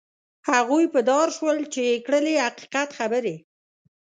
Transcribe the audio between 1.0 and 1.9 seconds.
دار شول چې